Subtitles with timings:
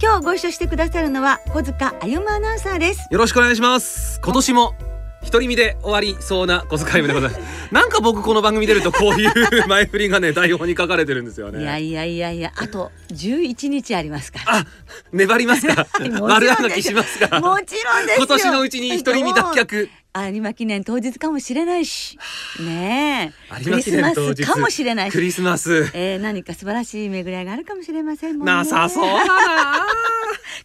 [0.00, 3.08] 今日ご一緒してくださるのは小塚あゆまアナウンサーです。
[3.10, 4.20] よろしくお願いします。
[4.22, 4.74] 今年も
[5.30, 7.40] 独り身で終わりそうな小遣いでございます。
[7.74, 11.62] なんか僕この番組出るとこういう前振りがね台本に書かれてるんですよね。
[11.62, 14.56] いやいやいやいやあと11日ありますから。
[14.58, 14.66] あ
[15.12, 15.86] 粘りますか？
[16.20, 17.40] 丸あがきしますか？
[17.40, 18.26] もちろんですよ。
[18.26, 22.18] 今年のうちに独り身脱却有馬記念当日かもしれないし。
[22.60, 23.64] ねえ。
[23.64, 25.14] クリスマスかもしれないし。
[25.14, 25.90] クリスマス。
[25.94, 28.52] えー、何か素晴らしい巡り合いがあるかもしれませんもんね。
[28.52, 29.04] なさそう。
[29.04, 29.86] だ な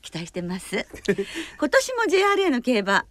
[0.02, 0.76] 期待してます。
[1.60, 3.06] 今年も JRA の競馬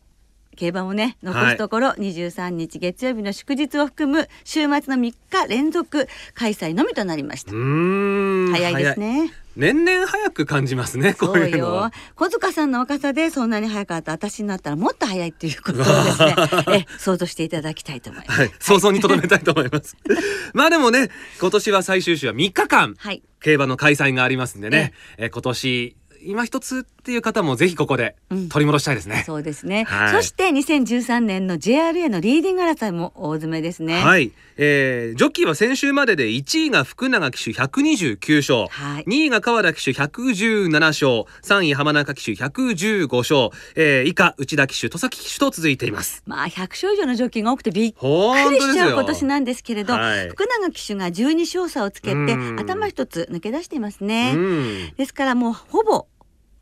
[0.57, 5.15] 競馬もね残すところ23日月曜日の祝日を含む週末の3日
[5.49, 7.53] 連続開催のみとなりました。
[7.53, 8.77] うーん早い。
[8.77, 9.33] ですね。
[9.57, 16.35] 年々早く感じますねこそうういうの小塚さんの若さでそんなに早かった私になったらもっと早いっていうことをですね。
[16.73, 18.41] え想像していただきたいと思います。
[18.41, 19.97] はい、想像に留めたいと思います。
[20.55, 23.23] まあでもね、今年は最終週は3日間、はい。
[23.41, 28.49] 競馬の開催がありますんでね、え今年今一つっていう方もぜひここでうん。
[28.49, 29.25] 取り戻したいですね。
[29.27, 30.15] そうですね、はい。
[30.15, 34.01] そして2013年の JRA のリーディング争いも大詰めですね。
[34.01, 39.05] はい、えー、ジョッキーは先週までで1位が福永騎手129勝、はい。
[39.05, 46.23] 2位が川田騎手117勝、3位浜中騎手115勝、えー、以下内田騎手、戸崎騎手と続いています。
[46.27, 48.93] まあ100勝以上のジョッキーが多くてびっくりしちゃう。
[48.93, 50.29] 今年なんですけれど、はい。
[50.29, 52.61] 福永騎手が12勝差をつけてうん。
[52.61, 56.07] 頭一つ抜け出していますね、うん、ですからもうほぼ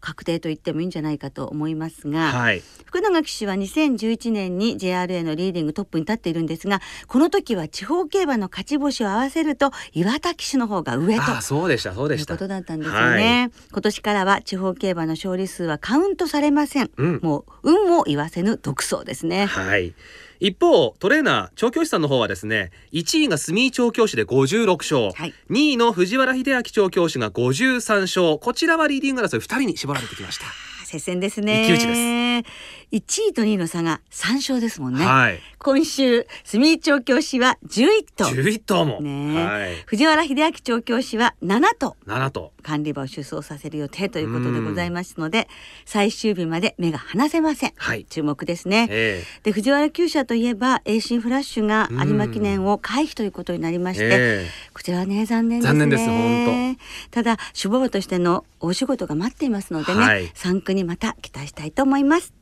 [0.01, 2.63] 確定と言ってもいいんじゃないかと思いますが、はい。
[2.85, 12.45] 福永騎手は2011年に JRA のリーディングトップに立っているんですがこの時は地方競馬の勝ち星を合わせると岩田騎手の方が上とそうでした、そうでしたいうこ。
[12.45, 19.95] とだったんですよね、今年からは地方競馬の勝利数はカウントされません、うんもう運を言わせぬ独走ですねはい。
[20.41, 25.35] 一方トレーナー調教師さんの方はですね1位が住井調教師で56勝、はい。
[25.51, 28.39] 2位の藤原秀明調教師が53勝。
[28.39, 30.47] こちらはリーディング争い2人に絞られてきました、
[30.87, 31.65] 接戦ですね。
[31.65, 35.39] 一騎打ちです1位と2位の差が3勝ですもんね、はい。
[35.59, 37.87] 今週住井調教師は11
[38.17, 39.45] 頭11頭も、ねえ。
[39.45, 39.75] はい。
[39.87, 45.49] 藤原秀明調教師は7頭7頭管理馬を出走させる予定ということでございますので
[45.85, 48.05] 最終日まで目が離せません、はい。
[48.07, 55.79] 注目ですね、えで藤原厩舎といえば AC フラッシュが有馬記念を回避ということになりまして、えこちらはね残念ですね。
[55.79, 56.77] 残念です本
[57.11, 60.29] ただ守護馬としての大仕事が待っていますのでね、はい。
[60.31, 62.40] 3区にまた期待したいと思います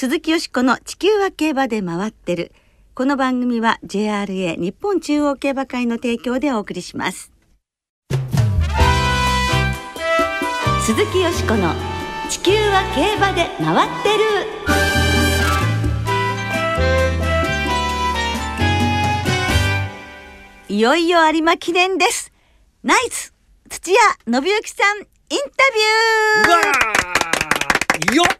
[0.00, 2.52] 鈴木よしこの地球は競馬で回ってる。
[2.94, 7.32] この番組は JRA 日本中央競馬会の提供でお送りします。
[10.82, 11.74] 鈴木よしこの
[12.30, 14.24] 地球は競馬で回ってる。
[20.68, 22.30] いよいよ有馬記念です。
[22.84, 23.34] ナイス
[23.68, 25.64] 土屋信之さんインタ
[26.46, 28.38] うわーよっよっ。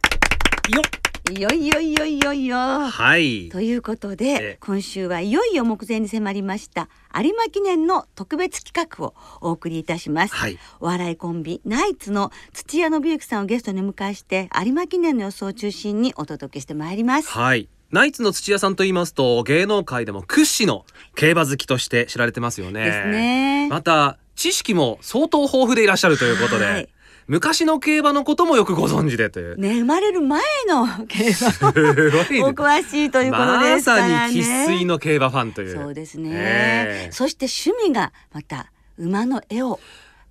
[0.69, 2.57] ビューいよいよいよいよいよ。
[2.57, 3.49] はい。
[3.49, 4.57] ということで、ええ。
[4.61, 10.57] 今週はいよいよ目前に迫りました有馬記念の特別企画をお送りいたします、はい。
[10.79, 17.29] お笑いコンビナイツの土屋信之さんをゲストにお迎えして有馬記念の予想を中心にお届けしてまいります。
[17.29, 17.69] はい。
[17.91, 20.85] ナイツの土屋さんと言いますと芸能界でも屈指の
[21.15, 22.85] 競馬好きとして知られてますよね。
[22.85, 23.67] ですね。
[23.69, 26.89] また知識も相当豊富でいらっしゃるということで、はい
[27.29, 29.57] 昔の競馬のこともよくご存知でという。
[29.57, 34.27] ね生まれる前の 競馬お詳しいということまですからね。
[34.27, 35.75] さに生粋の競馬ファンという。
[35.75, 39.79] そうですね、ええそして趣味がまた馬の絵を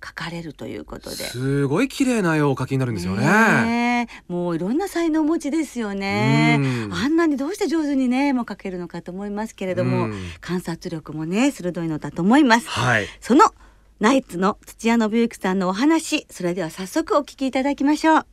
[0.01, 1.15] 描かれるということで。
[1.15, 4.07] すごい綺麗な絵をお描きになるんですよね。
[4.27, 13.07] もういろんな才能持ちですよねうんあんなにどうして上手にね絵も描けるのかと思いますけれども、うん観察力もね鋭いのだと思いますはい。
[13.19, 13.53] その
[13.99, 18.25] ナイツの土屋信之さんのお話それでは早速お聞きいただきましょう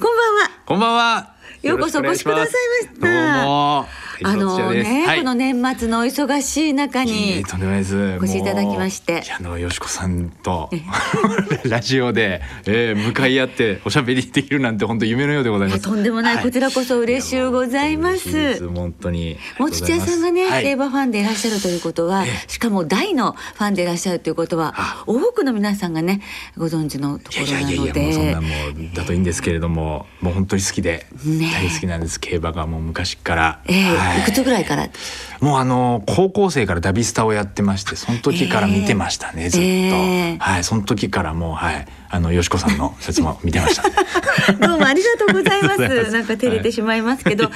[0.00, 1.34] こんばんはこんばんは。
[1.62, 3.42] ようこそお越しくださいました。
[3.42, 3.86] どうも。
[4.22, 5.18] あのね、はい。
[5.18, 7.96] この年末のお忙しい中いえにいえとんでもないです。
[7.96, 9.22] お越しいただきまして。
[9.38, 10.70] あのよしこさんと
[11.64, 15.78] ラジオで、えー、向かい合っておしゃべりできるなんて本当夢のようでございます。
[15.78, 18.56] いやとんでもない、はこちらこそ嬉しゅうございます。
[18.56, 18.68] す。
[18.68, 19.38] 本当に。
[19.58, 25.04] もちち屋さんがね、はい競馬ファンでいらっしゃるということは、えしかも大のファンでいらっしゃるということはあ。
[25.06, 26.20] 多くの皆さんがね
[26.56, 28.50] ご存知のとこいやろないのやいやそんでなもう
[28.94, 31.50] だといいんですけれどももう本当に好きで、ね。
[31.52, 32.20] 大好きなんです。
[32.20, 33.84] 競馬がもう昔から、ええ。
[33.84, 34.22] はいい。
[34.24, 34.88] くつぐらいから？
[35.40, 39.70] もうあの高校生からダビスタをやってましてその時から見てましたね、ずっと、え
[40.34, 41.86] えはいその時からもうはい。
[42.12, 43.84] あのよしこさんの説も見てました
[44.66, 45.74] どうもありがとうございま
[46.06, 46.10] す。
[46.10, 47.52] なんか照れてしまいますけど、はい。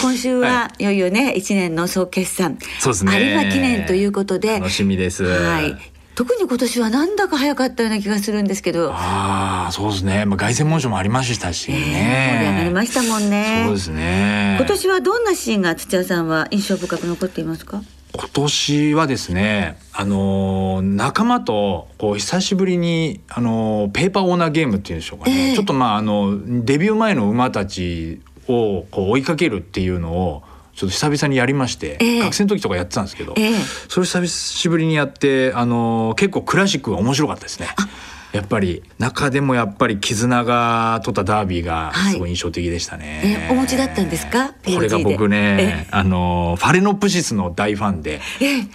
[0.00, 3.30] 今週はいよいよね一年の総決算、そうですね。
[3.30, 5.24] 有馬記念ということで、楽しみです。
[5.24, 5.76] はい。
[6.16, 12.38] 特に今年はなんだか早かったような気がするんですけど、ああそうですね、まあ、凱旋門賞もありましたしね、ね。
[12.38, 13.64] 盛り上がりましたもんね。
[13.66, 14.56] そうですね。
[14.58, 17.82] 今年はどんなシーンが土屋さんは印象深く残っていますか？
[18.14, 25.54] 今年はですねあのー仲間とこう久しぶりにあのーペーパーオーナーゲームっていうんでしょうかね、ええ。
[25.54, 30.42] ちょっとまああのデビュー前の馬たちをこう追いかけるっていうのを
[30.76, 32.20] ちょっと久々にやりまして、ええ。
[32.20, 33.54] 学生の時とかやってたんですけど、ええ。
[33.88, 37.68] それ久しぶりにやってあのー結構クラシックが面白かったですね。
[38.32, 43.48] やっぱり中でもやっぱり絆が取ったダービーがすごい印象的でしたね。
[43.48, 44.48] えお持ちだったんですか？
[44.48, 48.20] これが僕ね、あのファレノプシスの大ファンで、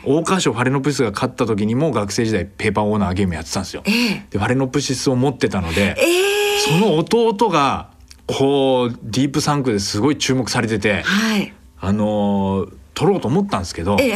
[0.03, 3.83] 桜花賞ファレノプシスが勝った時にも学生時代ペーパーオーナーゲームやってたんですよ。
[3.85, 4.25] ええ。
[4.31, 6.59] でファレノプシスを持ってたので、ええ。
[6.61, 7.91] その弟が
[8.25, 11.53] こうディープサンクですごい注目されてて、はい。
[11.81, 13.95] あの取ろうと思ったんですけど。
[13.95, 14.07] 思っ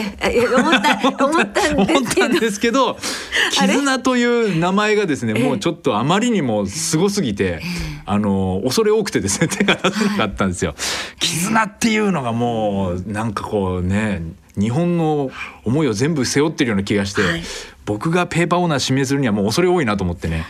[0.82, 2.98] た 思ったんですけど。
[3.52, 7.62] 絆という名前がですねええもうちょっとあまりにもすごすぎて、
[8.06, 10.76] あの恐れ多くてですね 手が出せなかったんですよ。
[11.20, 14.22] 絆っていうのがもうなんかこうね
[14.58, 15.32] 日本の
[15.64, 17.44] 思いを全部背負ってるような気がして、はい
[17.86, 20.46] 僕がペーパーオーナー指名するにはもう恐れ多いなと思ってね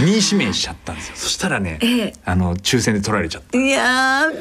[0.00, 1.16] 2位指名しちゃったんですよ。
[1.16, 2.12] そしたらね、ええ。
[2.24, 3.58] あの抽選で取られちゃった。
[3.58, 4.34] いやー悔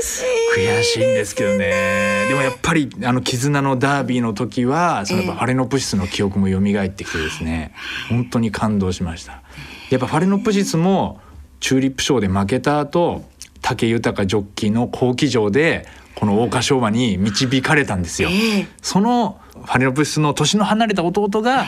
[0.00, 0.22] し
[0.56, 0.70] い。
[0.70, 2.26] 悔しいんですけどね。
[2.28, 5.38] でもやっぱりあの絆のダービーの時はそのやっぱええ。
[5.38, 7.74] ファレノプシスの記憶も蘇ってきてですね
[8.08, 9.42] 本当に感動しました。
[9.90, 11.20] やっぱファレノプシスも
[11.58, 13.24] チューリップ賞で負けた後
[13.62, 18.66] 武豊ジョッキーの好騎乗でこの桜花賞馬に導かれたんですよ、ええ。
[18.80, 21.66] そのファレノプシスの年の離れた弟が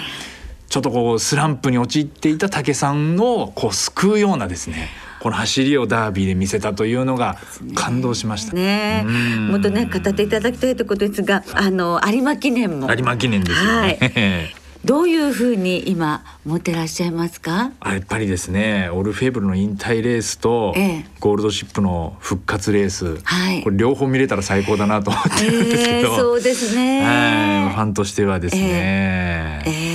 [0.69, 4.89] ちょっとこうスランプに陥っていた武さんをこう救うようなですね
[5.23, 7.37] この走りをダービーで見せたというのが
[7.77, 8.55] 感動しました。
[8.55, 9.05] ね。
[9.07, 9.49] うん。
[9.53, 12.91] もっとね語っていただきたいということですが、あの有馬記念も。
[12.91, 14.53] 有馬記念ですよね。
[14.85, 17.71] どういうふうに今持ってらっしゃいますか？
[17.81, 21.05] あやっぱりですねオルフェーブルの引退レースと、ええ。
[21.21, 23.63] ゴールドシップの復活レース、はい。
[23.63, 27.03] これ両方見れたら最高だなと思ってるんですけええど、そうですね。
[27.05, 29.92] はいファンとしてはですね、ええ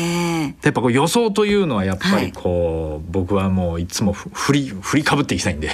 [0.68, 2.25] やっぱこう予想というのはやっぱはい。
[2.25, 5.69] りこう、僕はもういつもふ振り振りかぶっていきたいんで。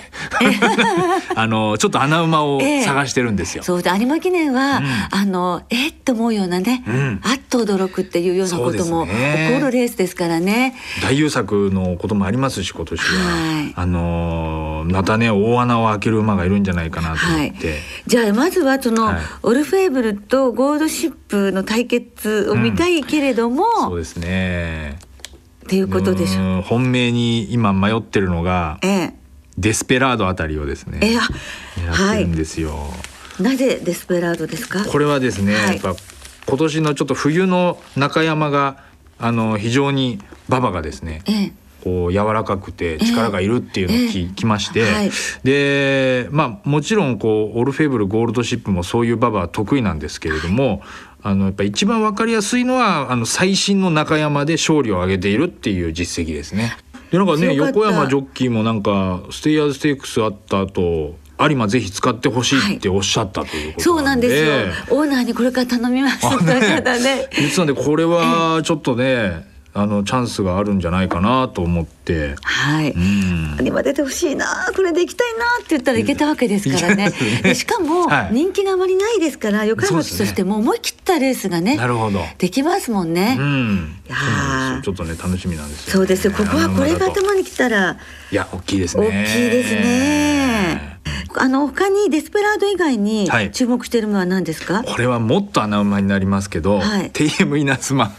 [1.36, 2.84] あのちょっと穴馬をええ。
[2.84, 3.64] 探してるんですよ。
[3.64, 4.86] そうで有馬記念は、うん。
[5.10, 7.20] あのえっと思うようなね、うん。
[7.24, 10.76] あっと驚くっていうようなことも起こるレースですからね。
[11.02, 13.74] 大優作のこともありますし今年は、はい。
[13.76, 19.16] あのまたね大穴を開ける馬がいるんじゃないかなと思って、じゃあまずはその、はい。
[19.42, 26.42] オルフェーブルとゴールドシップの対決を見たいけれども、そうですねっていうことでしょ。
[26.42, 26.44] う。
[26.44, 29.14] うん本命に今迷ってるのがええ。
[29.58, 31.22] デスペラードあたりをですねええあ
[31.76, 32.76] 狙ってるんですよ、
[33.40, 34.84] なぜデスペラードですか？
[34.84, 35.76] これはですね、はい。
[35.76, 35.96] やっぱ
[36.48, 38.78] 今年のちょっと冬の中山が
[39.20, 40.20] あの非常に
[40.50, 41.52] 馬場がですねええ。
[41.84, 44.30] こう柔らかくて力がいるっていうのを聞,、え。
[44.32, 45.12] えきまして、はい。
[45.44, 50.82] でまあもちろんこうオルフェーブルゴールドシップもそういう馬場は得意なんですけれども、
[51.24, 56.76] あのやっぱ一番わかりやすいのはあの最新の中山で勝利を挙げているっていう実績ですね。
[57.12, 64.46] でなんかね横山ジョッキーもなんかステイヤーズステークスあった後有馬ぜひ使ってほしいっておっしゃったということそうなんですよ。
[64.46, 67.28] でオーナーにこれから頼みます とただね。
[67.38, 72.36] 言ってたんでこれはちょっとねあのチャンスがあるんじゃないかなと思って。
[72.44, 72.92] はい。
[72.92, 77.12] うん今出てほしいなこれで行きたいなって言ったらいけたわけですからね
[77.56, 82.20] しかもはい人気があまりないですから横山としても思い切ったレースがねなるほど。
[82.38, 83.96] できますもんね、うん。
[84.84, 86.34] ちょっとね楽しみなんですよ、そうですよ。
[86.34, 87.98] ここはこれが頭にきたら
[88.32, 89.08] いや大きいですね。
[89.08, 90.94] 大きいですね。
[91.36, 93.52] あの他にデスペラード以外にはい。
[93.52, 97.12] 注目しているのは何ですか、これはもっと穴馬になりますけど、はい。
[97.12, 98.14] ティーエムイナズマで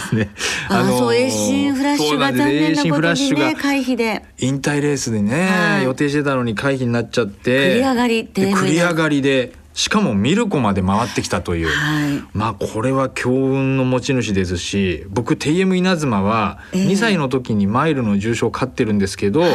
[0.00, 0.30] すね。
[0.68, 5.84] あーそうエイシンフラッシュが残念なことにね回避で引退レースでね、はい。
[5.84, 7.74] 予定してたのに回避になっちゃって。
[7.74, 12.24] 繰り上がりで繰り上がりでしかもミルコまで回ってきたという、はい。
[12.32, 16.86] まあこれは強運の持ち主ですし僕 ティーエムイナズマはええ。
[16.86, 19.52] 2歳の時にマイルの重賞を勝ってるんですけど、はい。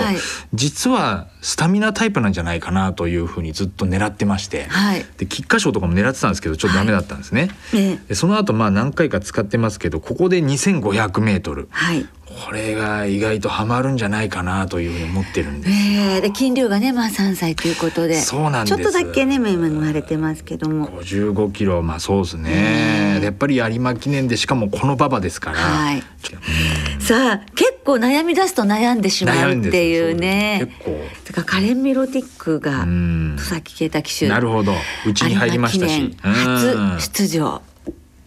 [0.53, 5.03] 実はスタミナタイプなんじゃないかなというふうにずっと狙ってまして、はい。
[5.17, 7.49] で菊花賞とかも狙ってたんですけどちょっとダメだったんですね。
[7.73, 7.99] ええ。
[8.09, 12.05] でその後まあ何回か使ってますけどここで 2500m はい
[12.43, 15.73] これが意外とハマるんじゃないかなというふうに思ってるんです。
[15.73, 18.77] えー、で金量がねまあ3歳ということでそうなんです。
[18.77, 20.87] ちょっとだけね今言われてますけども。
[20.87, 26.03] 55キロまあそうですね、うんやっぱり有馬記念でしかもこの馬場ですから、はい。
[26.99, 30.61] さあ結構悩み出すと悩んでしまうっていうね。
[30.79, 30.91] 結構。
[31.27, 33.35] だからカレン・ミロティックがうん。
[33.37, 34.27] 戸崎啓太騎手。
[34.27, 34.73] なるほど。
[35.05, 36.17] うちに入りましたし。
[36.21, 37.61] 初出場、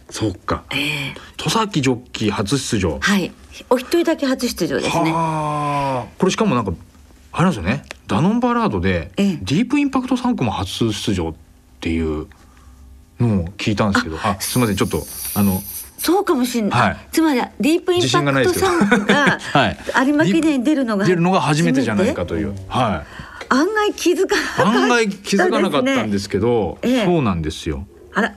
[0.09, 0.63] そっか。
[0.71, 2.97] えー戸崎ジョッキー初出場。
[2.99, 3.31] はい
[3.69, 5.11] お一人だけ初出場ですね。
[5.11, 6.13] はあ。
[6.17, 6.73] これしかもなんか
[7.31, 7.83] あれなんですよね。
[8.07, 9.37] ダノンバラードでええ。
[9.41, 11.33] ディープインパクト3区も初出場っ
[11.79, 12.27] ていう
[13.19, 14.17] のを聞いたんですけど。
[14.21, 15.03] あすみませんちょっと
[15.35, 15.61] あの
[15.97, 18.65] そうかもしれない、はいつまりディープインパクトないですけど。
[18.67, 19.77] ソングがはい。
[20.07, 22.53] 有馬記念に出るのが出るのが初めてじゃないかという。
[22.67, 23.25] はい。
[23.49, 24.81] 案外気づかなかったですね。
[24.81, 27.05] 案外気づかなかったんですけど、ええ。
[27.05, 27.87] そうなんですよ。
[28.13, 28.29] あら。
[28.29, 28.35] こ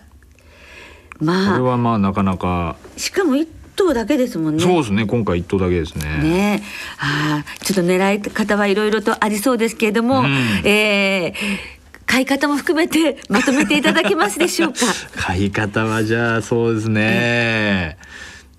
[1.21, 3.49] れまあはまあなかなか、しかも一
[3.85, 4.63] 頭だけですもんね。
[4.63, 5.07] そうですね。
[5.07, 6.05] 今回一頭だけですね。
[6.23, 6.63] ね。
[6.99, 10.27] あーちょっと狙い方はいろいろとありそうですけれども、うん。
[10.65, 11.79] えー
[12.11, 14.79] 買い方も含めてまとめていただけますでしょうか？
[15.15, 17.99] 買い方はじゃあそうですね、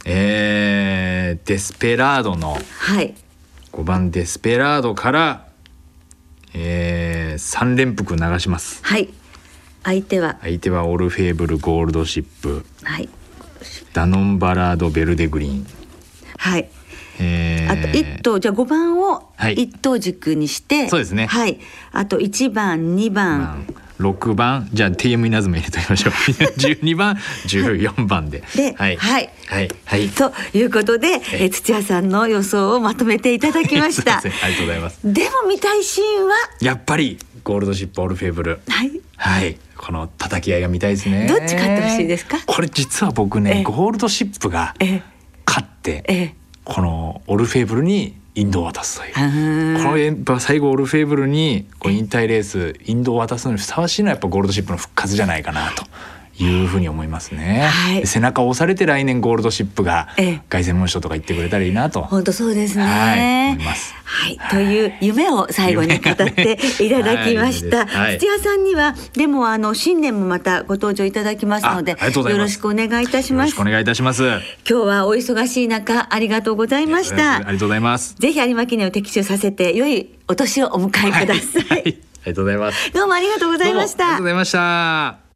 [0.06, 3.16] えーデスペラードのはい。
[3.72, 5.48] 5番デスペラードから、
[6.54, 8.82] えー、3連複流します。
[8.84, 9.10] はい。
[9.84, 10.38] 相手は？
[10.42, 12.64] 相手はオルフェーブルゴールドシップ。
[12.84, 13.10] はい
[13.94, 15.66] ダノンバラードベルデグリーン、
[16.38, 16.70] はい。
[17.20, 17.72] えー。
[17.72, 19.54] あと一頭じゃあ5番をはい。
[19.54, 21.26] 一頭軸にして、そうですね。
[21.28, 21.60] はい。
[21.92, 24.70] あと1番2番、まあ6番。
[24.72, 26.14] じゃあ TM 稲妻入れときましょう。
[26.56, 27.16] 12番
[27.48, 28.44] 14番で。
[28.56, 28.96] ではい。
[28.96, 29.30] はい。
[29.48, 29.70] はい。
[29.84, 30.08] はい。
[30.08, 34.20] ということで、えー土屋さんの予想をまとめていただきました。
[34.20, 35.00] ありがとうございます。
[35.04, 36.34] でも見たいシーンは？
[36.62, 38.62] やっぱりゴールドシップオルフェーブル。
[38.70, 38.92] はい。
[39.18, 41.26] はいこの叩き合いが見たいですね。
[41.28, 42.38] どっち勝ってほしいですか？
[42.46, 43.44] これ実は僕ええ。
[43.44, 45.02] ねゴールドシップがえー
[45.48, 49.14] 勝ってえこのオルフェーブルにインドを渡すという。
[49.16, 55.84] ー、このやっぱ最後オルフェーブルにこう引退レースインドを渡すのにふさわしいのはやっぱゴールドシップの復活じゃないかなと
[56.40, 57.68] いうふうに思いますね。
[57.72, 62.02] はいで背中を押されて来年ゴールドシップがええ凱旋門賞とか言ってくれたらいいなと。
[62.04, 62.84] 本当そうですね。
[62.84, 67.86] はい思いますはい、はいという夢を最後に語っていただきました。
[67.86, 73.50] ねはい土屋さんにはでもあの新年もまたご登場いただきますので、よろしくお願いいたします。
[73.50, 74.30] よろしくお願いいたします。
[74.30, 77.52] あ今日はお忙しい中ありがとうございましたりが。
[77.52, 78.16] とうございます。
[78.16, 81.64] ぜひ有馬記念を的中させて良いお年をお迎えください。
[81.70, 81.96] はい、あり
[82.28, 82.94] がとうございます。
[82.94, 84.26] どうもありがとうございましたどうもありがとうご。
[84.26, 85.29] ざいました。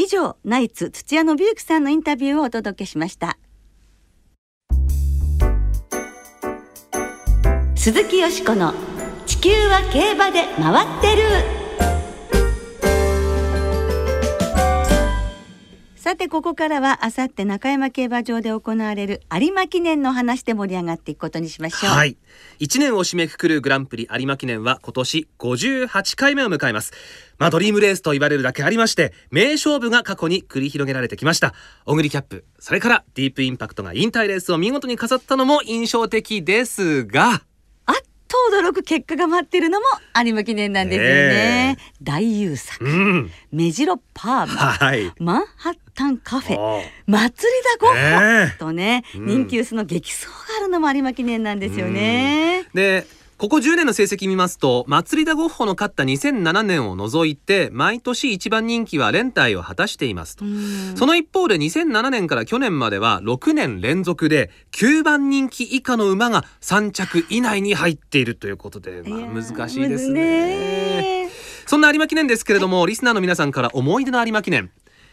[0.00, 3.36] 以上ナイツ土屋信之さんのインタビューをお届けしました。
[7.74, 8.74] 鈴木よしこの
[9.26, 11.57] 地球は競馬で回ってる。
[16.08, 22.16] さてここからはあさって中山競馬場で行われる有馬記念の話で盛り上がっていくことにしましょう、はい。
[22.60, 26.94] 1年を締めくくるグランプリ有馬記念は今年58回目を迎えます。
[27.36, 31.52] まあドリームレースと言われるだけありまして名勝負が過去に繰り広げられてきました。
[31.84, 37.42] オグリキャップそれからディープインパクトが引退レースを見事に飾ったのも印象的ですが
[38.28, 39.86] と驚く結果が待ってるのも
[40.24, 42.84] 有馬記念なんですよね、大優作。
[42.84, 43.30] うん。
[43.50, 44.54] メジロパーマ。
[44.72, 45.12] はい。
[45.18, 46.82] マンハッタンカフェ。
[47.06, 48.58] 祭りだゴッホ、ねえ。
[48.58, 49.26] とね、うん。
[49.26, 52.66] 人気薄の激走があるのも有馬記念なんですよね。
[52.74, 53.06] で
[53.38, 60.44] ここ10年の成績見ますと祭りだゴッホの勝った2007年を除いて毎年一番人気は連帯を果たしていますと。
[60.44, 60.96] うん。
[60.96, 70.08] その一方で2007年から去年までは6年連続で9番人気以下の馬が3着以内に入っているということで、まあ、難しいです。
[70.08, 71.28] ね。
[71.68, 74.72] そんな有馬記念ですけれども、リスナーの皆さんから思い出の有馬記念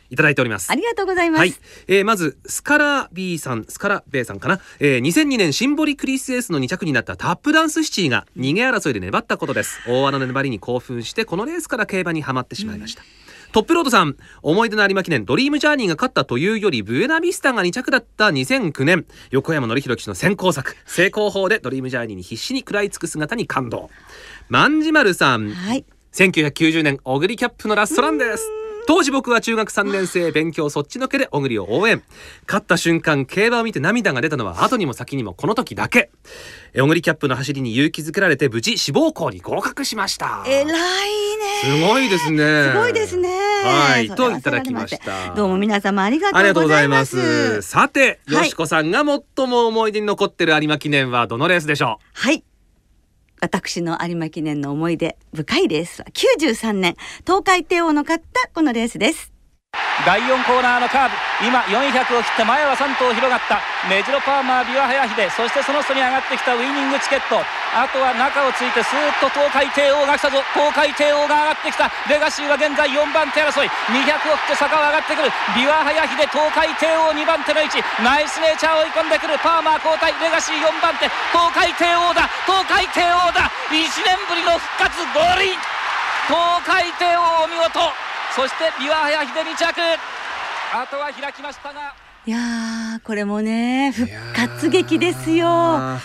[0.10, 0.72] いただいております。
[0.72, 0.76] あ。
[0.76, 1.40] りがとうございます。
[1.40, 1.54] はい、
[1.88, 9.80] えーまずスカラ B さんスカラベイさんかな、えー、2002年シンボリクリスエースの2着になったタップダンスシティが逃げ争いで粘ったことです。
[9.88, 13.04] 大穴の粘りに興奮してこのレースから競馬にはまってしまいました、
[13.52, 20.76] トップロードさん思い出の有馬記念ドリームジャーニーが勝ったというよりブエナビスタが2着だった2009年横山典弘騎手の先行作。
[20.86, 23.90] 成功法でドリームジャーニーに必死に食らいつく姿に感動。
[24.50, 25.86] 万事丸さんはい。
[26.12, 28.50] 1990年小栗キャップのラストランです
[28.88, 32.04] 当時僕は中学3年生勉強そっちのけで小栗を応援。
[32.48, 36.12] 勝った瞬間競馬を見て涙が出たのは後にも先にもこの時だけ。
[36.74, 40.44] え小栗キャップの走りに勇気づけられて無事志望校に合格しました。
[40.48, 40.72] 偉いね。
[41.64, 42.72] すごいですね。
[42.72, 43.30] すごいですね。
[43.64, 45.34] はいといただきました。
[45.34, 47.62] どうも皆様ありがとうございまます。
[47.62, 52.44] すさて、はいよしこさんが最も思い出に残ってる有馬記念はどのレースでしょはい
[53.42, 59.35] 私の有馬記念の思い出深いレースは93年東海帝王の勝ったこのレースです。
[60.06, 61.16] 第4コーナーのカーブ。
[61.48, 63.60] 今400を切って前は3頭広がった。
[63.88, 65.30] メジロパーマービワハヤヒデ。
[65.30, 67.40] そしてその下に上がってきたウイニングチケット。
[67.76, 70.44] あとは中をついてスーッと東海帝王が来たぞ。
[70.54, 71.92] 東海帝王が上がってきた。
[72.08, 73.70] レガシーは現在4番手争い。
[73.92, 75.32] 200を切って坂は上がってくる。
[75.56, 77.84] ビワハヤヒデ東海帝王2番手の位置。
[78.04, 79.40] ナイスネイチャー追い込んでくる。
[79.40, 80.14] パーマー交代。
[80.22, 81.08] レガシー4番手。
[81.32, 82.30] 東海帝王だ。
[82.48, 83.52] 東海帝王だ。
[83.72, 85.60] 1年ぶりの復活ゴールイン。
[86.28, 88.05] 東海帝王お見事。
[88.36, 89.64] そしてビワハヤヒデ2着。
[90.74, 91.96] あとは開きましたが。
[92.26, 95.48] いやーこれもね復活劇ですよ。
[95.48, 96.00] は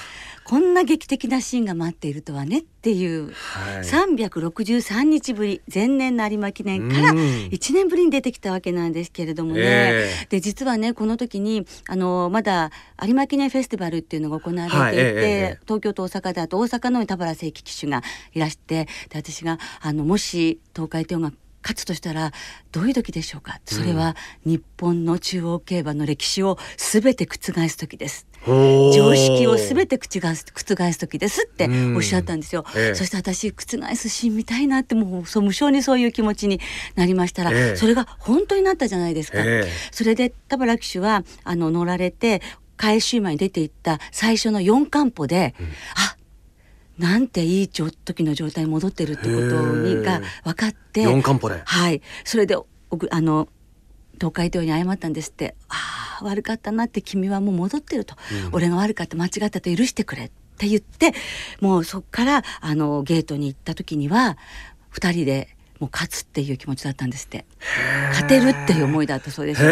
[0.44, 3.30] こんな劇的なシーンが待っているとはねっていう。
[3.30, 3.34] い。
[3.82, 7.18] 363日ぶり前年の有馬記念からうん。
[7.18, 10.26] 1年ぶりに出てきたわけなんですけれどもね、ええ。
[10.28, 12.70] で実はねこの時にあのまだ
[13.02, 15.08] 有馬記念フェスティバルっていうのが行われていて、はいえええ
[15.56, 22.32] え東京と大阪であと大阪の田原正規騎手がいらしてで私があのもし東海帝王が勝つとしたら
[22.72, 23.60] どういう時でしょうか？
[23.64, 28.26] それは日本の中央競馬の歴史を全て覆す時です。
[28.46, 32.64] 常識をすべて覆す覆す時ですっておっしゃったんですよ。
[32.74, 32.94] ええ。
[32.94, 36.60] そして私覆すシーン見たいなってもうそう無性にそういう気持ちに
[36.94, 37.76] なりましたら、ええ。
[37.76, 39.40] それが本当になったじゃないですか。
[39.40, 39.70] ええ。
[39.90, 42.40] それで田原騎手はあの乗られて
[42.78, 45.54] 返し馬に出ていった最初の4艦歩で、
[45.94, 46.16] あ
[47.00, 49.56] なんていい時の状態に戻ってるってこと
[50.02, 51.06] が分かって
[51.64, 52.02] はい。
[52.24, 53.48] それであの
[54.14, 58.14] 東海道に謝ったんですって「ああ悪かったなって君はもう戻ってると、
[58.52, 61.14] 俺が悪かった間違ったと許してくれ」って言って
[61.60, 64.36] もうそっからあのゲートに行った時には
[64.92, 67.46] 2人でもう勝つっていう気持ちだったんですって。
[68.10, 69.60] 勝てるっていう思いだったそうです。
[69.60, 69.64] そ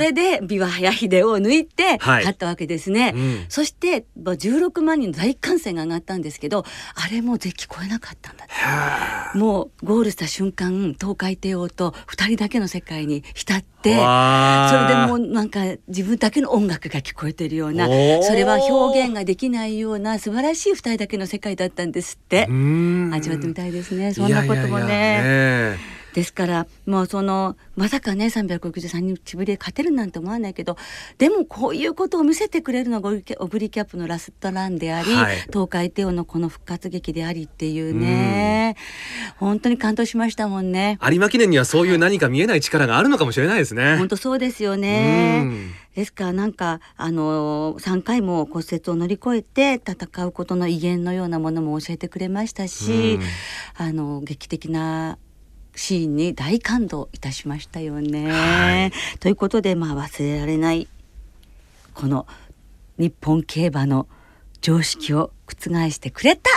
[0.00, 2.24] れでビワハヤヒデを抜いてはい。
[2.24, 3.44] 勝ったわけですね、うん。
[3.48, 9.38] そしてまあ16万人の大歓声が上がったんですけどあれもぜ聞こえなかったんだって。
[9.38, 17.92] もうゴールした瞬間東海帝王と2人だけの世界に浸ってわーそれでもうなんか自分だけの音楽が聞こえてるようなそ
[18.32, 22.46] れは表現ができないような素晴らしい2人だけの世界だったんですって。
[22.46, 24.12] 味わってみたいですね。
[24.12, 24.84] そんなこともね。
[24.86, 30.78] いやいやいやねですからもうそのまさかね363日ぶりで勝てるなんて思わないけど
[31.18, 38.76] でもこういうことを見せてくれるのがオグリキャップのラストランであり、はい東海帝王のこの復活劇でありっていうね
[39.36, 40.98] 本当に感動しましたもんね。
[41.02, 43.96] 有馬記念にはそういう何か見えない力があるのかもしれないですね。
[43.98, 45.42] 本当そうですようね。
[45.42, 53.18] んですからなんかあの3回も骨折を乗り越えて戦うことの威厳のようなものも教えてくれましたし、
[53.76, 55.18] あの劇的な
[55.76, 58.32] シーンに大感動いたしましたよね。
[58.32, 58.92] はい。
[59.20, 60.88] ということでまあ忘れられない
[61.94, 62.26] この
[62.98, 64.08] 日本競馬の
[64.60, 66.50] 常識を覆してくれた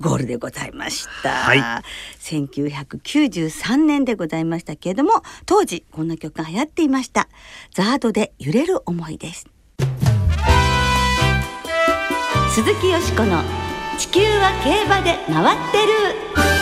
[0.00, 1.58] ゴールでございました、はい。
[2.20, 7.28] 1993年でございましたけれども当時こんな曲が流行っていました。
[7.74, 9.46] ザードで揺れる思いです。
[12.54, 13.42] 鈴木よしこの
[13.98, 16.61] 地球は競馬で回ってる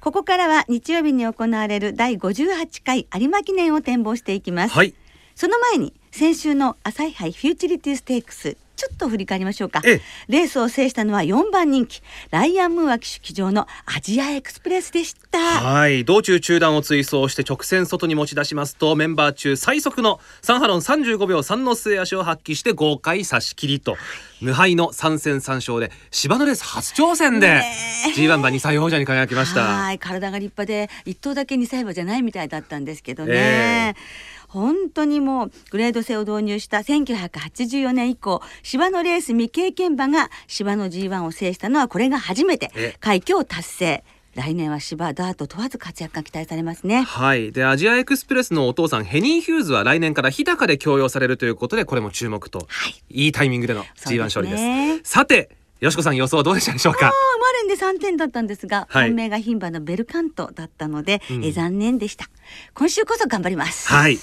[0.00, 4.94] ここからは日曜日に行われる第58回有馬記念を展望していきます、はい。
[5.34, 9.82] その前に先週の朝日杯フューチュリティステークスちょっと振り返りましょうか。
[9.84, 10.00] ええ。
[10.28, 15.38] レースを制したのは4番人気ライアン・ムーア騎手騎乗のアジアエクスプレスでした。
[15.40, 16.04] はい。
[16.04, 23.96] 道中中断を追走して直線外に持ち出しますとメンバー中最速のサンハロン35秒3の末足を発揮して豪快差し切りと
[24.40, 27.64] 無敗の3戦3勝で芝のレース初挑戦でね
[28.06, 28.12] え。
[28.12, 29.62] G1 馬2歳王者に輝きました。
[29.62, 29.98] はい。
[29.98, 42.94] 体が立派で一頭だけ2歳馬じゃないみたいだったんですけどね、え本当にもうグレード制を導入した1984年以降芝のレース未経験馬が芝の G1 を制したのはこれが初めてえ。
[43.00, 44.04] 快挙を達成。
[44.34, 47.02] 来年は芝ダート問わず活躍が期待されますね。
[47.02, 47.50] はい。
[47.50, 52.68] でアジアエクスプレスのお父さんヘニー・ヒューズは来年から日高で供用されるということでこれも注目と、
[53.08, 54.42] い、いタイミングでのそう G1 ですね。
[54.42, 55.10] 勝利です。
[55.10, 57.06] さてよしこさん予想どうでしたでしょうか？
[57.06, 59.08] マレンで3点だったんですが、はい。
[59.08, 61.44] 本命が牝馬のベルカントだったので、うん。
[61.44, 62.28] え残念でした。
[62.74, 63.88] 今週こそ頑張ります。
[63.88, 64.18] はい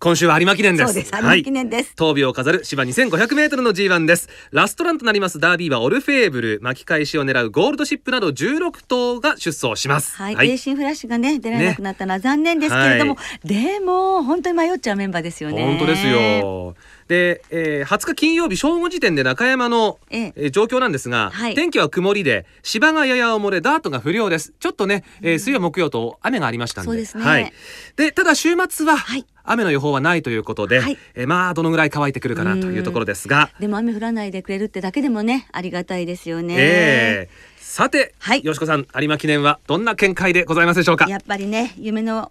[0.00, 0.92] 今週は有馬記念です。
[0.92, 1.10] そうです。
[1.12, 4.28] 有馬はい記念です、闘病を飾る芝2500メートルの G1 です。
[4.52, 5.40] ラストランとなります。
[5.40, 6.60] ダービーはオルフェーブル。
[6.62, 10.14] 巻き返しを狙うゴールドシップなど16頭が出走します。
[10.14, 15.64] はい、レーシンフラッシュがね出られなくなったのは残念ですけれども、はでも本当に迷っちゃうメンバーですよね。
[15.64, 16.76] 本当ですよ
[17.08, 20.32] で、えー、20日金曜日正午時点で中山の、ええ。
[20.36, 21.54] えー状況なんですが、はい。
[21.54, 24.52] 天気は曇りで芝がやや重れダートが不良です。
[24.60, 26.86] ちょっとね、えー水曜木曜と雨がありましたんで。
[26.86, 27.24] そうですね。
[27.24, 27.52] はい、
[27.96, 29.24] でただ週末は、はい。
[29.44, 30.98] 雨の予報はないということで、はい。
[31.14, 33.50] えーまあどのぐらい乾いてくるかなというところですが。
[33.58, 37.62] でも雨降らないでくれるってだけでもねありがたいですよね、えー。
[37.62, 38.44] さて、はい。
[38.44, 41.06] よしこさん有馬記念はどんな見解でございますでしょうか？
[41.08, 42.30] やっぱりね夢の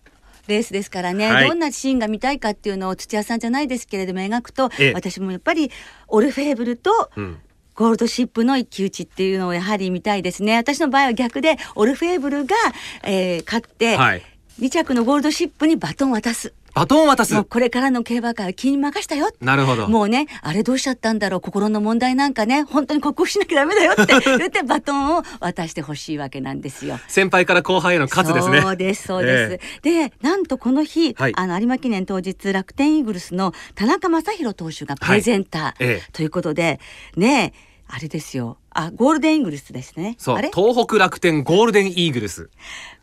[0.49, 1.47] レースですからね、はい。
[1.47, 4.93] どんなシーンが見たいかっていうのを土屋さんじゃないですけれども描くと、ええ。
[4.93, 5.71] 私もやっぱり
[6.07, 7.39] オルフェーブルとうん。
[7.75, 10.55] ゴールドシップの一騎打ちっていうのをやはり見たいですね。
[10.57, 12.55] 私の場合は逆でオルフェーブルが、
[13.03, 14.23] えー勝って、はい。
[14.59, 17.43] 2着のゴールドシップにバトンを渡すバトンを渡す。
[17.43, 19.87] これからの競馬界は気に任したよなるほど。
[19.87, 21.41] もうねあれどうしちゃったんだろう？
[21.41, 22.63] 心の問題なんかね？
[22.63, 24.13] 本当に克服しなきゃダメだよって。
[24.37, 26.99] 言ってバトンを渡してほしいわけなんですよ。
[27.07, 28.61] 先輩から後輩への勝つですね。
[28.61, 29.81] そうですそうです。
[29.81, 31.33] でなんとこの日、はい。
[31.35, 36.11] あの有馬記念当日楽天イーグルスの田中将大投手がプレゼンター、はいええ。
[36.13, 36.79] ということで
[37.15, 37.53] ね
[37.87, 40.15] あれですよあゴールデンイーグルスですね。
[40.17, 40.35] そう。
[40.37, 40.51] あれ？
[40.53, 42.49] 東北楽天ゴールデンイーグルス。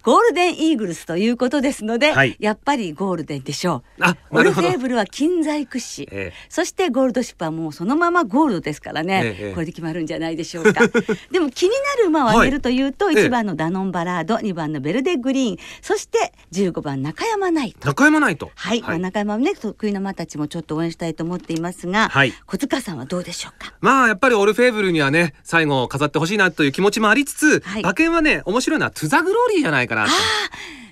[0.03, 2.37] ゴールデンイーグルスということですので、はい。
[2.39, 4.05] やっぱりゴールデンでしょう。
[4.05, 6.33] あオルフェーブルは近在屈指、ええ。
[6.51, 10.87] そしてゴールドシップはもうそのままゴールドですからね、ええこれで決まるんじゃないでしょうか。
[11.33, 13.17] でも気になる馬を挙げるというと、はい。
[13.17, 15.57] ええ1番のダノンバラード2番のベルデグリーン。
[15.81, 22.35] そして15番中山ナイト中山ナイトはい、まあ、中山ね得意な馬たちもちょっと応援したいと思っていますが、はい。
[22.45, 23.73] 小塚さんはどうでしょうか？
[23.81, 27.83] まあやっぱりオルフェーブルにはね最後飾ってほしいなという気持ちもありつつ、はい。
[27.83, 30.11] 馬券はね面白いのはトゥザグローリーじゃないかなと。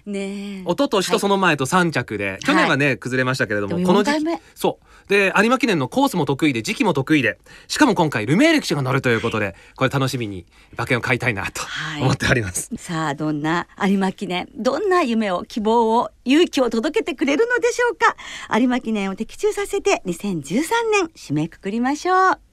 [0.06, 0.62] ねえ。
[0.62, 5.08] 一昨年とその前と3着で、去年はね崩れましたけれども、でもこの時期そう。
[5.08, 12.02] で有馬記念のコースも得意で時期も得意でしかも今回ルメール騎手が乗るということでこれ楽しみに馬券を買いたいなとはい。
[12.02, 18.16] 思っております、さあどんな有馬記念どんな夢を希望を勇気を届けてくれるのでしょうか？
[18.60, 22.51] 有馬記念を的中させて2013年締めくくりましょう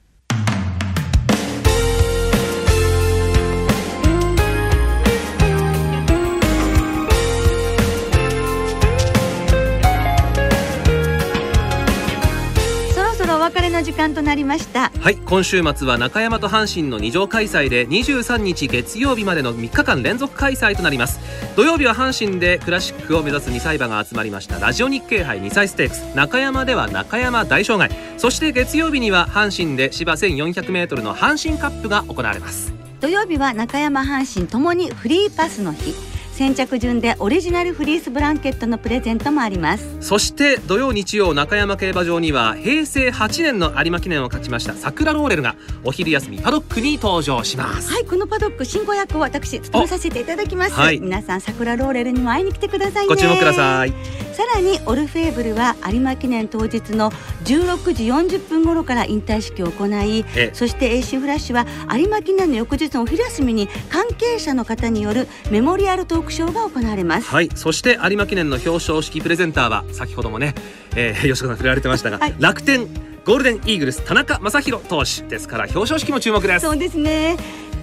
[13.40, 14.90] 別れの時間となりました。
[15.00, 21.18] はい今週末は中山と阪神の二乗開催で23日月曜日までの3日間連続開催となります。
[21.56, 24.58] 土曜日は阪神でクラシックを目指す2歳馬が集まりました。
[24.58, 26.14] ラジオ日経杯2歳ステークス。
[26.14, 27.96] 中山では中山大障害。
[28.18, 32.72] そして月曜日には阪神で芝 1400m の阪神カップが行われます。
[33.00, 35.94] 土曜日は中山阪神ともにフリーパスの日
[36.40, 39.98] 先着順でオリジナルフリースブランケットのプレゼントもあります。
[40.00, 47.92] そして土曜日曜中山競馬場には平成8年の有馬記念を勝ちました桜ローレルがお昼休みパドックに登場します。
[47.92, 50.98] はいこのパドック進行役を私務めさせていただきます、はい。
[50.98, 53.08] 皆さん桜ローレルにも会いに来てくださいね。
[53.08, 53.92] ご注目ください。
[54.32, 57.10] さらにオルフェーブルは有馬記念当日の
[57.44, 60.50] 16時40分頃から引退式を行いええ。
[60.54, 67.28] そして AC フラッシュは有馬記念の翌日のお昼休みに関係者の方によるメモリアルトークショーが行われます。
[67.28, 67.50] はい。
[67.54, 70.54] そして有馬記念の表彰式プレゼンターは先ほどもね、
[70.96, 72.34] えー、吉川さん触れられてましたが、はい。
[72.38, 72.86] 楽天
[73.24, 76.66] ゴールデンイーグルス田中将大投手ですから表彰式も注目です。
[76.66, 77.36] そうですね。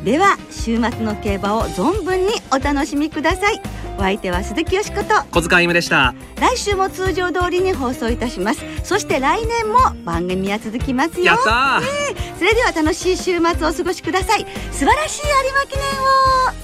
[0.03, 3.61] では週末の競馬を存分にお楽しみください。
[3.97, 5.07] お相手は鈴木よしこと。
[5.31, 6.13] 小塚ゆめでした。
[6.39, 8.61] 来週も通常通りに放送いたします。
[8.83, 11.25] そして来年も番組は続きますよ。
[11.25, 12.37] やったー。
[12.37, 14.45] それでは楽しい週末をお過ごしください。
[14.71, 15.85] 素晴らしい有馬記念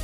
[0.00, 0.03] を